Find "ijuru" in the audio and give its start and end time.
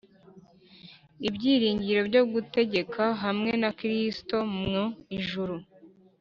5.17-5.55